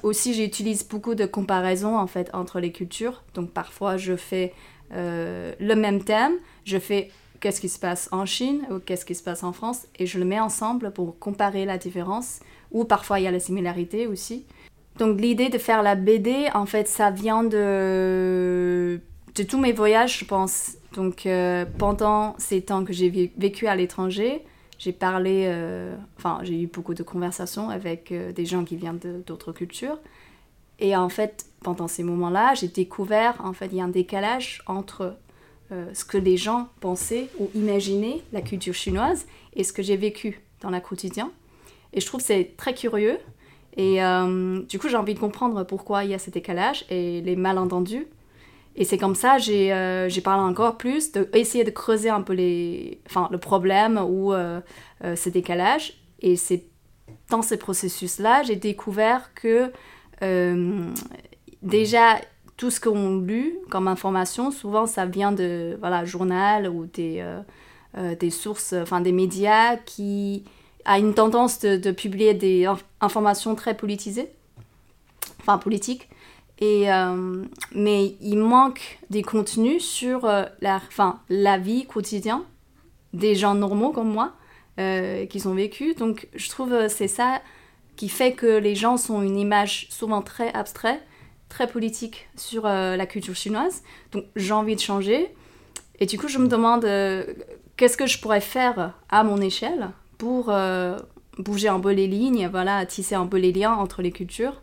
aussi, 0.03 0.35
j'utilise 0.35 0.87
beaucoup 0.87 1.15
de 1.15 1.25
comparaisons 1.25 1.97
en 1.97 2.05
fait 2.05 2.29
entre 2.33 2.59
les 2.59 2.71
cultures. 2.71 3.23
Donc 3.33 3.49
parfois, 3.51 3.97
je 3.97 4.15
fais 4.15 4.53
le 4.91 5.73
même 5.75 6.03
thème, 6.03 6.33
je 6.65 6.77
fais 6.77 7.11
qu'est-ce 7.39 7.61
qui 7.61 7.69
se 7.69 7.79
passe 7.79 8.09
en 8.11 8.25
Chine 8.25 8.65
ou 8.71 8.79
qu'est-ce 8.79 9.05
qui 9.05 9.15
se 9.15 9.23
passe 9.23 9.43
en 9.43 9.53
France 9.53 9.87
et 9.97 10.05
je 10.05 10.19
le 10.19 10.25
mets 10.25 10.39
ensemble 10.39 10.91
pour 10.91 11.17
comparer 11.19 11.65
la 11.65 11.77
différence 11.77 12.39
ou 12.71 12.85
parfois 12.85 13.19
il 13.19 13.23
y 13.23 13.27
a 13.27 13.31
la 13.31 13.39
similarité 13.39 14.07
aussi. 14.07 14.45
Donc 14.97 15.19
l'idée 15.19 15.49
de 15.49 15.57
faire 15.57 15.81
la 15.81 15.95
BD, 15.95 16.49
en 16.53 16.65
fait, 16.65 16.87
ça 16.87 17.09
vient 17.09 17.43
de, 17.43 18.99
de 19.35 19.43
tous 19.43 19.57
mes 19.57 19.71
voyages, 19.71 20.19
je 20.19 20.25
pense. 20.25 20.73
Donc 20.93 21.25
euh, 21.25 21.65
pendant 21.77 22.35
ces 22.37 22.61
temps 22.61 22.83
que 22.83 22.93
j'ai 22.93 23.31
vécu 23.37 23.67
à 23.67 23.75
l'étranger, 23.75 24.43
j'ai 24.77 24.91
parlé, 24.91 25.45
euh, 25.47 25.95
enfin 26.17 26.39
j'ai 26.43 26.61
eu 26.61 26.67
beaucoup 26.67 26.93
de 26.93 27.03
conversations 27.03 27.69
avec 27.69 28.11
euh, 28.11 28.31
des 28.31 28.45
gens 28.45 28.65
qui 28.65 28.75
viennent 28.75 28.99
d'autres 29.25 29.53
cultures. 29.53 29.99
Et 30.79 30.95
en 30.95 31.09
fait, 31.09 31.45
pendant 31.63 31.87
ces 31.87 32.03
moments-là, 32.03 32.53
j'ai 32.55 32.67
découvert, 32.67 33.35
en 33.43 33.53
fait, 33.53 33.67
il 33.67 33.77
y 33.77 33.81
a 33.81 33.83
un 33.83 33.89
décalage 33.89 34.61
entre 34.65 35.17
ce 35.93 36.03
que 36.03 36.17
les 36.17 36.35
gens 36.35 36.67
pensaient 36.79 37.27
ou 37.37 37.51
imaginaient 37.53 38.23
la 38.33 38.41
culture 38.41 38.73
chinoise 38.73 39.27
et 39.53 39.63
ce 39.63 39.71
que 39.71 39.83
j'ai 39.83 39.97
vécu 39.97 40.41
dans 40.61 40.71
la 40.71 40.81
quotidien. 40.81 41.31
Et 41.93 42.01
je 42.01 42.05
trouve 42.05 42.21
c'est 42.21 42.53
très 42.57 42.73
curieux. 42.73 43.17
Et 43.77 44.03
euh, 44.03 44.61
du 44.63 44.79
coup, 44.79 44.89
j'ai 44.89 44.97
envie 44.97 45.13
de 45.13 45.19
comprendre 45.19 45.63
pourquoi 45.63 46.03
il 46.03 46.11
y 46.11 46.13
a 46.13 46.19
ce 46.19 46.29
décalage 46.29 46.85
et 46.89 47.21
les 47.21 47.35
malentendus. 47.35 48.07
Et 48.75 48.83
c'est 48.83 48.97
comme 48.97 49.15
ça, 49.15 49.37
j'ai 49.37 49.73
euh, 49.73 50.09
parlé 50.23 50.43
encore 50.43 50.77
plus, 50.77 51.11
d'essayer 51.11 51.63
de, 51.63 51.69
de 51.69 51.75
creuser 51.75 52.09
un 52.09 52.21
peu 52.21 52.33
les, 52.33 53.01
enfin, 53.07 53.27
le 53.31 53.37
problème 53.37 53.97
ou 53.97 54.33
euh, 54.33 54.61
euh, 55.03 55.15
ce 55.15 55.29
décalage. 55.29 55.93
Et 56.21 56.35
c'est 56.35 56.65
dans 57.29 57.41
ce 57.41 57.55
processus-là, 57.55 58.43
j'ai 58.43 58.55
découvert 58.55 59.33
que 59.33 59.71
déjà, 60.21 62.15
tout 62.57 62.69
ce 62.71 62.79
qu'on 62.79 63.17
lu 63.19 63.57
comme 63.69 63.87
information, 63.87 64.51
souvent 64.51 64.85
ça 64.85 65.05
vient 65.05 65.31
de 65.31 65.77
voilà, 65.79 66.05
journal 66.05 66.67
ou 66.67 66.85
des, 66.87 67.25
des 68.19 68.29
sources, 68.29 68.73
enfin 68.73 69.01
des 69.01 69.11
médias 69.11 69.77
qui 69.77 70.43
a 70.85 70.97
une 70.97 71.13
tendance 71.13 71.59
de, 71.59 71.91
publier 71.91 72.33
des 72.33 72.67
informations 73.01 73.55
très 73.55 73.75
politisées, 73.75 74.29
enfin 75.39 75.57
politiques. 75.57 76.09
Et, 76.59 76.91
euh, 76.91 77.45
mais 77.73 78.17
il 78.19 78.37
manque 78.37 78.99
des 79.09 79.21
contenus 79.21 79.83
sur 79.83 80.25
euh, 80.25 80.43
la, 80.59 80.75
enfin, 80.75 81.21
la 81.29 81.57
vie 81.57 81.85
quotidienne 81.85 82.41
des 83.13 83.33
gens 83.33 83.55
normaux 83.55 83.91
comme 83.91 84.11
moi 84.11 84.33
euh, 84.77 85.25
qui 85.25 85.39
sont 85.39 85.53
vécus. 85.53 85.95
Donc 85.95 86.27
je 86.35 86.49
trouve 86.49 86.87
c'est 86.89 87.07
ça 87.07 87.41
qui 87.99 88.07
fait 88.07 88.31
que 88.31 88.57
les 88.59 88.75
gens 88.75 88.95
sont 88.95 89.21
une 89.21 89.37
image 89.37 89.87
souvent 89.89 90.21
très 90.21 90.53
abstraite, 90.53 91.01
très 91.49 91.67
politique 91.67 92.29
sur 92.37 92.63
la 92.63 93.05
culture 93.05 93.35
chinoise. 93.35 93.83
Donc 94.13 94.23
j'ai 94.37 94.53
envie 94.53 94.77
de 94.77 94.79
changer. 94.79 95.27
Et 95.99 96.05
du 96.05 96.17
coup 96.17 96.29
je 96.29 96.37
me 96.37 96.47
demande 96.47 96.85
qu'est-ce 97.75 97.97
que 97.97 98.07
je 98.07 98.19
pourrais 98.19 98.39
faire 98.39 98.93
à 99.09 99.23
mon 99.25 99.41
échelle 99.41 99.89
pour 100.17 100.49
euh, 100.49 100.97
bouger 101.37 101.69
un 101.69 101.79
peu 101.79 101.91
les 101.91 102.07
lignes, 102.07 102.47
voilà, 102.49 102.85
tisser 102.85 103.15
un 103.15 103.25
peu 103.25 103.37
les 103.37 103.51
liens 103.51 103.73
entre 103.73 104.01
les 104.01 104.11
cultures. 104.11 104.61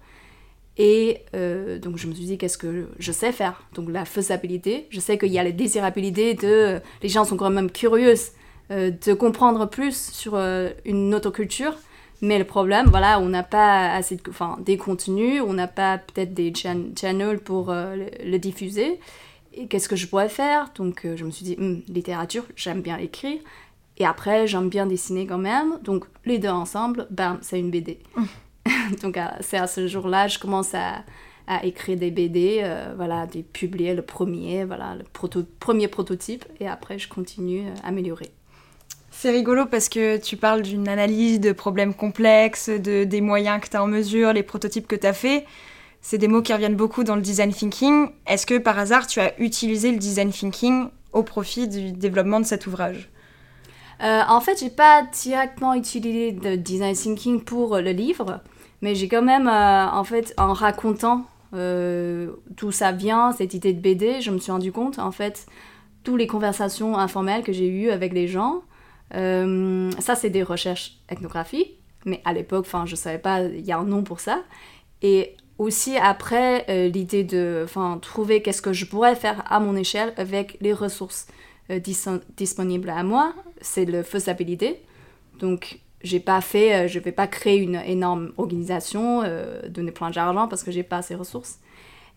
Et 0.79 1.23
euh, 1.35 1.79
donc 1.79 1.97
je 1.97 2.07
me 2.07 2.15
suis 2.15 2.27
dit, 2.27 2.39
qu'est-ce 2.39 2.59
que 2.59 2.89
je 2.99 3.13
sais 3.13 3.33
faire? 3.33 3.67
Donc 3.75 3.91
la 3.91 4.05
faisabilité, 4.05 4.87
je 4.91 5.01
sais 5.01 5.19
qu'il 5.19 5.33
y 5.33 5.39
a 5.39 5.43
la 5.45 5.53
désirabilité 5.53 6.35
de... 6.35 6.81
Les 7.03 7.09
gens 7.09 7.25
sont 7.25 7.37
quand 7.37 7.51
même 7.51 7.71
curieux 7.71 8.15
euh, 8.71 8.91
de 8.91 9.15
comprendre 9.15 9.67
plus 9.67 10.11
sur 10.13 10.37
une 10.85 11.15
autre 11.15 11.31
culture. 11.31 11.75
Mais 12.23 12.39
le 12.39 12.45
problème, 12.45 12.87
voilà, 12.89 13.21
on 13.21 13.29
n'a 13.29 13.43
pas 13.43 13.93
assez 13.93 14.17
de, 14.17 14.23
enfin, 14.29 14.59
des 14.65 14.77
contenus, 14.77 15.43
on 15.47 15.53
n'a 15.53 15.69
pas 15.69 15.99
peut-être 15.99 16.33
des 16.35 16.53
channels 16.55 17.41
pour 17.41 17.73
le, 17.73 18.39
diffuser. 18.39 18.99
Et 19.53 19.67
qu'est-ce 19.67 19.89
que 19.89 19.97
je 19.97 20.07
pourrais 20.07 20.29
faire? 20.29 20.71
Donc 20.75 21.07
je 21.15 21.25
me 21.25 21.31
suis 21.31 21.45
dit, 21.45 21.57
hum, 21.59 21.83
littérature, 21.89 22.45
j'aime 22.57 22.81
bien 22.81 22.97
écrire. 22.97 23.39
Et 23.99 24.05
après, 24.05 24.47
j'aime 24.47 24.69
bien 24.69 24.87
dessiner 24.87 25.27
quand 25.27 25.39
même. 25.39 25.79
Donc, 25.83 26.05
les 26.25 26.39
deux 26.39 26.49
ensemble, 26.49 27.07
bam, 27.11 27.39
c'est 27.41 27.59
une 27.59 27.71
BD. 27.71 27.99
donc, 29.03 29.19
c'est 29.41 29.57
à 29.57 29.67
ce 29.67 29.87
jour-là, 29.87 30.29
je 30.29 30.39
commence 30.39 30.75
à, 30.75 31.05
à 31.47 31.65
écrire 31.65 31.97
des 31.97 32.11
BD, 32.11 32.61
euh, 32.63 32.93
voilà, 32.97 33.27
de 33.27 33.41
publier 33.41 33.95
le 33.95 34.03
premier, 34.03 34.65
voilà, 34.65 34.95
le 34.97 35.05
proto 35.05 35.45
premier 35.61 35.89
prototype. 35.89 36.45
Et 36.61 36.69
après, 36.69 36.99
je 36.99 37.09
continue 37.09 37.69
à 37.83 37.89
améliorer. 37.89 38.31
C'est 39.19 39.31
rigolo 39.31 39.65
parce 39.65 39.89
que 39.89 40.19
tu 40.19 40.37
parles 40.37 40.61
d'une 40.61 40.89
analyse 40.89 41.41
de 41.41 41.53
problèmes 41.53 41.95
complexes, 41.95 42.69
de, 42.69 43.05
des 43.05 43.23
moyens 43.23 43.63
que 43.63 43.71
tu 43.71 43.75
as 43.79 43.83
en 43.83 43.87
mesure, 43.87 44.35
les 44.35 44.43
prototypes 44.43 44.87
que 44.87 44.95
tu 44.95 45.07
as 45.07 45.15
fait. 45.15 45.47
C'est 46.03 46.19
des 46.19 46.29
mots 46.29 46.43
qui 46.43 46.53
reviennent 46.53 46.77
beaucoup 46.77 47.03
dans 47.03 47.17
le 47.17 47.23
design 47.23 47.51
thinking. 47.51 48.11
Est-ce 48.27 48.45
que 48.45 48.59
par 48.59 48.79
hasard 48.79 49.07
tu 49.07 49.21
as 49.21 49.33
utilisé 49.41 49.91
le 49.91 49.97
design 49.97 50.31
thinking 50.31 50.89
au 51.15 51.23
profit 51.23 51.67
du 51.67 51.93
développement 51.93 52.41
de 52.41 52.45
cet 52.45 52.67
ouvrage? 52.67 53.09
Euh, 54.03 54.21
en 54.29 54.43
fait, 54.43 54.61
j'ai 54.61 54.69
pas 54.69 55.05
directement 55.23 55.73
utilisé 55.73 56.33
le 56.33 56.59
design 56.59 56.95
thinking 56.95 57.41
pour 57.41 57.79
le 57.79 57.93
livre, 57.93 58.43
mais 58.83 58.95
j'ai 58.95 59.09
quand 59.09 59.23
même, 59.23 59.49
euh, 59.49 59.87
en 59.91 60.05
fait, 60.05 60.35
en 60.37 60.53
racontant 60.53 61.25
euh, 61.55 62.33
d'où 62.51 62.71
ça 62.71 62.93
vient, 62.93 63.33
cette 63.33 63.55
idée 63.55 63.73
de 63.73 63.81
BD, 63.81 64.21
je 64.21 64.31
me 64.31 64.37
suis 64.37 64.53
rendu 64.53 64.73
compte, 64.73 64.99
en 64.99 65.11
fait, 65.11 65.47
toutes 66.05 66.19
les 66.19 66.27
conversations 66.27 66.99
informelles 66.99 67.45
que 67.45 67.55
j'ai 67.55 67.67
eues 67.67 67.89
avec 67.89 68.13
les 68.13 68.29
gens, 68.29 68.61
ça, 69.13 70.15
c'est 70.15 70.31
des 70.31 70.43
recherches 70.43 70.99
ethnographiques, 71.09 71.79
mais 72.05 72.21
à 72.25 72.33
l'époque, 72.33 72.65
enfin, 72.67 72.87
je 72.87 72.97
savais 72.97 73.19
pas, 73.19 73.43
il 73.43 73.65
y 73.65 73.73
a 73.73 73.79
un 73.79 73.85
nom 73.85 74.03
pour 74.03 74.21
ça. 74.21 74.43
Et 75.03 75.37
aussi 75.59 75.97
après, 75.97 76.89
l'idée 76.89 77.25
de 77.25 77.67
trouver 78.03 78.43
qu'est-ce 78.43 78.63
que 78.63 78.73
je 78.73 78.85
pourrais 78.85 79.15
faire 79.15 79.43
à 79.51 79.61
mon 79.61 79.77
échelle 79.77 80.13
avec 80.17 80.57
les 80.61 80.73
ressources. 80.73 81.27
Euh, 81.71 81.81
disponible 82.37 82.91
à 82.91 83.03
moi, 83.03 83.35
c'est 83.61 83.87
la 83.87 84.05
faisabilité. 84.05 84.81
Donc, 85.41 85.81
j'ai 86.03 86.21
pas 86.21 86.41
fait, 86.41 86.75
euh, 86.75 86.89
je 86.89 87.01
vais 87.01 87.11
pas 87.11 87.27
créer 87.27 87.59
une 87.59 87.75
énorme 87.75 88.33
organisation, 88.37 89.23
euh, 89.25 89.69
donner 89.69 89.91
plein 89.91 90.11
d'argent 90.11 90.47
parce 90.47 90.63
que 90.63 90.71
j'ai 90.71 90.85
pas 90.85 91.03
ces 91.03 91.17
ressources. 91.17 91.59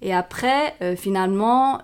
Et 0.02 0.14
après, 0.14 0.76
finalement, 0.96 1.82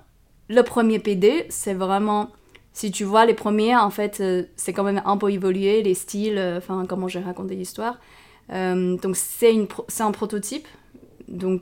le 0.48 0.62
premier 0.62 1.00
PD, 1.00 1.46
c'est 1.50 1.74
vraiment, 1.74 2.30
si 2.76 2.92
tu 2.92 3.06
vois 3.06 3.26
les 3.26 3.34
premiers, 3.34 3.76
en 3.76 3.90
fait, 3.90 4.22
c'est 4.56 4.74
quand 4.74 4.84
même 4.84 5.02
un 5.06 5.18
peu 5.18 5.32
évolué, 5.32 5.82
les 5.82 5.96
styles, 5.96 6.40
enfin, 6.58 6.86
comment 6.88 7.08
j'ai 7.08 7.22
raconté 7.22 7.56
l'histoire. 7.56 7.98
donc, 8.50 9.16
c'est 9.16 9.58
un 10.02 10.12
prototype. 10.12 10.68
Donc, 11.28 11.62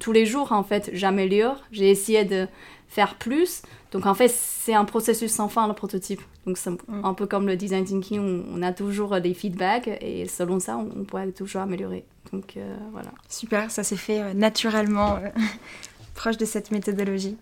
tous 0.00 0.12
les 0.12 0.26
jours, 0.26 0.50
en 0.50 0.64
fait, 0.64 0.90
j'améliore. 0.92 1.62
J'ai 1.70 1.90
essayé 1.90 2.24
de 2.24 2.48
faire 2.88 3.16
plus. 3.16 3.62
Donc 3.92 4.06
en 4.06 4.14
fait, 4.14 4.28
c'est 4.28 4.74
un 4.74 4.84
processus 4.84 5.32
sans 5.32 5.48
fin, 5.48 5.66
le 5.68 5.74
prototype. 5.74 6.20
Donc 6.46 6.58
c'est 6.58 6.70
mm. 6.70 7.04
un 7.04 7.14
peu 7.14 7.26
comme 7.26 7.46
le 7.46 7.56
design 7.56 7.84
thinking, 7.84 8.44
on 8.52 8.62
a 8.62 8.72
toujours 8.72 9.20
des 9.20 9.34
feedbacks 9.34 9.88
et 10.00 10.26
selon 10.28 10.60
ça, 10.60 10.76
on, 10.76 11.04
pourrait 11.04 11.30
toujours 11.32 11.62
améliorer. 11.62 12.04
Donc 12.32 12.56
euh, 12.56 12.76
voilà. 12.92 13.10
Super, 13.28 13.70
ça 13.70 13.84
s'est 13.84 13.96
fait 13.96 14.20
euh, 14.20 14.34
naturellement, 14.34 15.16
euh, 15.16 15.28
proche 16.14 16.36
de 16.36 16.44
cette 16.44 16.70
méthodologie. 16.70 17.36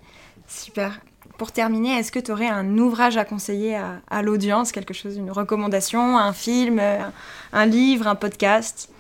Super. 0.47 1.01
Pour 1.39 1.53
terminer, 1.53 1.99
est-ce 1.99 2.13
que 2.13 2.19
tu 2.21 2.31
aurais 2.31 2.49
un 2.49 2.79
ouvrage 2.79 3.17
à 3.17 3.25
conseiller 3.25 3.79
à, 4.09 4.23
l'audience, 4.23 4.73
quelque 4.73 4.95
chose, 4.95 5.17
une 5.17 5.31
recommandation, 5.31 6.17
un 6.19 6.33
film, 6.33 6.81
un 7.53 7.67
livre, 7.67 8.07
un 8.07 8.15
podcast? 8.15 8.91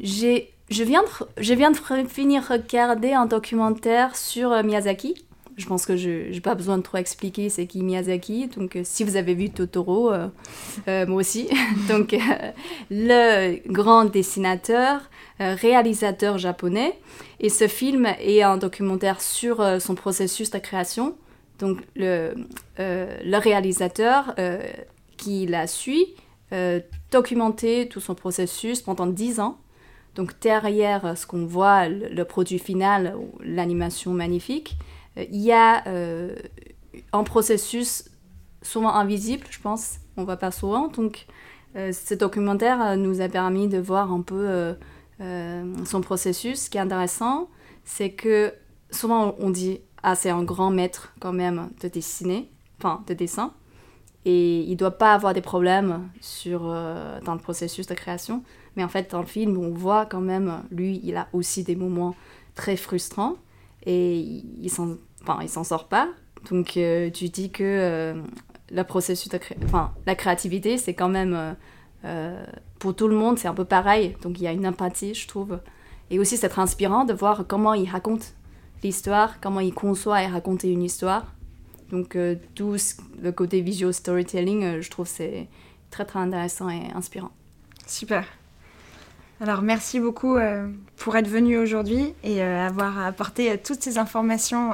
J'ai 0.00 0.54
je 0.70 0.82
viens, 0.82 1.02
de, 1.02 1.08
je 1.38 1.54
viens 1.54 1.70
de 1.70 2.08
finir 2.08 2.48
regarder 2.48 3.12
un 3.12 3.26
documentaire 3.26 4.16
sur 4.16 4.50
euh, 4.50 4.62
Miyazaki. 4.62 5.23
Je 5.56 5.66
pense 5.66 5.86
que 5.86 5.96
je 5.96 6.32
n'ai 6.32 6.40
pas 6.40 6.54
besoin 6.54 6.78
de 6.78 6.82
trop 6.82 6.98
expliquer 6.98 7.48
c'est 7.48 7.66
qui 7.66 7.82
Miyazaki. 7.82 8.48
Donc, 8.48 8.76
euh, 8.76 8.82
si 8.84 9.04
vous 9.04 9.16
avez 9.16 9.34
vu 9.34 9.50
Totoro, 9.50 10.12
euh, 10.12 11.06
moi 11.06 11.20
aussi. 11.20 11.48
donc, 11.88 12.16
le 12.90 13.58
grand 13.70 14.04
dessinateur, 14.04 15.02
réalisateur 15.38 16.38
japonais. 16.38 16.98
Et 17.40 17.48
ce 17.48 17.68
film 17.68 18.06
est 18.20 18.42
un 18.42 18.56
documentaire 18.56 19.20
sur 19.20 19.80
son 19.80 19.94
processus 19.94 20.50
de 20.50 20.58
création. 20.58 21.16
Donc, 21.58 21.78
le, 21.94 22.34
le 22.78 23.36
réalisateur 23.38 24.34
qui 25.16 25.46
la 25.46 25.66
suit, 25.66 26.14
documenté 27.10 27.88
tout 27.88 28.00
son 28.00 28.14
processus 28.14 28.80
pendant 28.80 29.06
10 29.06 29.40
ans 29.40 29.58
donc 30.14 30.32
derrière 30.40 31.16
ce 31.16 31.26
qu'on 31.26 31.44
voit, 31.44 31.88
le, 31.88 32.22
produit 32.24 32.58
final, 32.58 33.16
l'animation 33.40 34.12
magnifique, 34.12 34.76
euh, 34.80 34.83
il 35.16 35.40
y 35.40 35.52
a 35.52 35.86
euh, 35.86 36.34
un 37.12 37.24
processus 37.24 38.04
souvent 38.62 38.94
invisible, 38.94 39.46
je 39.50 39.60
pense, 39.60 39.98
on 40.16 40.22
ne 40.22 40.26
voit 40.26 40.36
pas 40.36 40.50
souvent. 40.50 40.88
Donc 40.88 41.26
euh, 41.76 41.92
ce 41.92 42.14
documentaire 42.14 42.96
nous 42.96 43.20
a 43.20 43.28
permis 43.28 43.68
de 43.68 43.78
voir 43.78 44.12
un 44.12 44.22
peu 44.22 44.74
son 45.84 46.00
processus. 46.00 46.64
Ce 46.64 46.70
qui 46.70 46.78
est 46.78 46.80
intéressant, 46.80 47.48
c'est 47.84 48.10
que 48.10 48.52
souvent 48.90 49.34
on 49.38 49.50
dit 49.50 49.80
ah 50.04 50.14
c'est 50.14 50.30
un 50.30 50.44
grand 50.44 50.70
maître 50.70 51.14
quand 51.18 51.32
même 51.32 51.70
de 51.82 51.88
dessiner, 51.88 52.50
enfin 52.78 53.02
de 53.06 53.14
dessin. 53.14 53.52
et 54.26 54.60
il 54.60 54.76
doit 54.76 54.98
pas 54.98 55.14
avoir 55.14 55.32
des 55.34 55.40
problèmes 55.40 56.08
sur, 56.20 56.62
euh, 56.66 57.20
dans 57.22 57.34
le 57.34 57.40
processus 57.40 57.86
de 57.86 57.94
création. 57.94 58.42
Mais 58.76 58.84
en 58.84 58.88
fait, 58.88 59.10
dans 59.10 59.20
le 59.20 59.26
film, 59.26 59.56
on 59.58 59.70
voit 59.70 60.06
quand 60.06 60.20
même, 60.20 60.62
lui, 60.70 61.00
il 61.04 61.16
a 61.16 61.28
aussi 61.32 61.62
des 61.62 61.76
moments 61.76 62.14
très 62.54 62.76
frustrants 62.76 63.36
et 63.86 64.18
il 64.18 64.70
s'en 64.70 64.96
enfin, 65.22 65.64
sort 65.64 65.88
pas. 65.88 66.08
Donc 66.50 66.76
euh, 66.76 67.10
tu 67.10 67.28
dis 67.28 67.50
que 67.50 67.64
euh, 67.64 68.22
le 68.70 68.82
processus 68.84 69.30
enfin, 69.64 69.92
la 70.06 70.14
créativité, 70.14 70.78
c'est 70.78 70.94
quand 70.94 71.08
même 71.08 71.56
pour 72.78 72.94
tout 72.94 73.08
le 73.08 73.16
monde, 73.16 73.38
c'est 73.38 73.48
un 73.48 73.54
peu 73.54 73.64
pareil. 73.64 74.16
Donc 74.22 74.38
il 74.38 74.44
y 74.44 74.46
a 74.46 74.52
une 74.52 74.66
empathie, 74.66 75.14
je 75.14 75.26
trouve. 75.26 75.58
Et 76.10 76.18
aussi, 76.18 76.36
c'est 76.36 76.50
très 76.50 76.62
inspirant 76.62 77.04
de 77.04 77.14
voir 77.14 77.46
comment 77.46 77.72
il 77.72 77.88
raconte 77.88 78.34
l'histoire, 78.82 79.40
comment 79.40 79.60
il 79.60 79.72
conçoit 79.72 80.22
et 80.22 80.26
raconter 80.26 80.70
une 80.70 80.82
histoire. 80.82 81.34
Donc 81.90 82.16
euh, 82.16 82.36
tout 82.54 82.76
le 83.22 83.32
côté 83.32 83.60
visual 83.60 83.92
storytelling, 83.92 84.64
euh, 84.64 84.82
je 84.82 84.90
trouve 84.90 85.06
c'est 85.06 85.48
très 85.90 86.04
très 86.04 86.18
intéressant 86.18 86.68
et 86.68 86.90
inspirant. 86.94 87.30
Super. 87.86 88.26
Alors 89.40 89.62
merci 89.62 90.00
beaucoup 90.00 90.36
euh, 90.36 90.68
pour 90.96 91.16
être 91.16 91.28
venu 91.28 91.58
aujourd'hui 91.58 92.14
et 92.22 92.42
avoir 92.42 93.04
apporté 93.04 93.58
toutes 93.58 93.82
ces 93.82 93.98
informations 93.98 94.72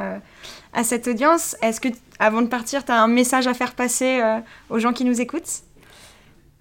à 0.73 0.85
cette 0.85 1.09
audience. 1.09 1.57
Est-ce 1.63 1.81
que 1.81 1.89
avant 2.19 2.43
de 2.43 2.47
partir, 2.47 2.85
tu 2.85 2.93
as 2.93 3.03
un 3.03 3.09
message 3.09 3.47
à 3.47 3.55
faire 3.55 3.75
passer 3.75 4.21
aux 4.69 4.79
gens 4.79 4.93
qui 4.93 5.05
nous 5.05 5.21
écoutent? 5.21 5.63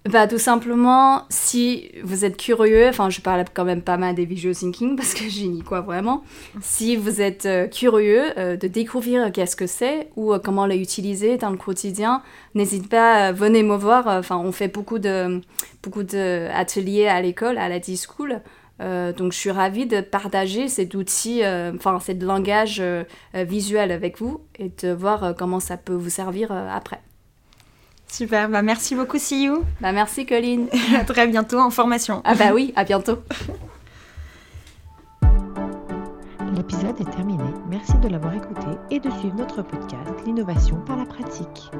Bah, 0.08 0.26
tout 0.26 0.38
simplement, 0.38 1.24
si 1.28 1.90
vous 2.02 2.24
êtes 2.24 2.38
curieux, 2.38 2.88
enfin, 2.88 3.10
je 3.10 3.20
parle 3.20 3.44
quand 3.52 3.66
même 3.66 3.82
pas 3.82 3.98
mal 3.98 4.14
des 4.14 4.24
visual 4.24 4.54
thinking 4.54 4.96
parce 4.96 5.12
que 5.12 5.28
j'y 5.28 5.46
n'y 5.48 5.60
quoi 5.60 5.82
vraiment. 5.82 6.24
Si 6.62 6.96
vous 6.96 7.20
êtes 7.20 7.44
euh, 7.44 7.66
curieux 7.66 8.32
euh, 8.38 8.56
de 8.56 8.66
découvrir 8.66 9.30
qu'est-ce 9.30 9.56
que 9.56 9.66
c'est 9.66 10.08
ou 10.16 10.32
euh, 10.32 10.38
comment 10.38 10.64
l'utiliser 10.64 11.36
dans 11.36 11.50
le 11.50 11.58
quotidien, 11.58 12.22
n'hésitez 12.54 12.88
pas, 12.88 13.32
venez 13.32 13.62
me 13.62 13.76
voir. 13.76 14.06
Enfin, 14.06 14.38
on 14.38 14.52
fait 14.52 14.68
beaucoup 14.68 14.98
de 14.98 15.42
beaucoup 15.82 16.02
d'ateliers 16.02 17.06
à 17.06 17.20
l'école, 17.20 17.58
à 17.58 17.68
la 17.68 17.78
D-School. 17.78 18.40
donc, 18.78 19.32
je 19.32 19.38
suis 19.38 19.50
ravie 19.50 19.86
de 19.86 20.00
partager 20.00 20.68
cet 20.68 20.94
outil, 20.94 21.42
enfin, 21.74 22.00
cet 22.00 22.22
langage 22.22 22.82
visuel 23.34 23.92
avec 23.92 24.18
vous 24.18 24.40
et 24.58 24.70
de 24.82 24.92
voir 24.92 25.34
comment 25.36 25.60
ça 25.60 25.76
peut 25.76 25.94
vous 25.94 26.10
servir 26.10 26.52
après. 26.52 27.00
Super, 28.10 28.48
bah 28.48 28.62
merci 28.62 28.94
beaucoup 28.94 29.18
you. 29.30 29.64
Bah 29.80 29.92
merci 29.92 30.26
Colline. 30.26 30.68
à 30.98 31.04
très 31.04 31.26
bientôt 31.26 31.58
en 31.58 31.70
formation. 31.70 32.22
Ah 32.24 32.34
bah 32.34 32.52
oui, 32.52 32.72
à 32.76 32.84
bientôt. 32.84 33.18
L'épisode 36.54 37.00
est 37.00 37.10
terminé. 37.10 37.44
Merci 37.68 37.96
de 38.02 38.08
l'avoir 38.08 38.34
écouté 38.34 38.66
et 38.90 38.98
de 38.98 39.10
suivre 39.10 39.36
notre 39.36 39.62
podcast 39.62 40.10
L'innovation 40.26 40.76
par 40.84 40.96
la 40.96 41.06
pratique. 41.06 41.70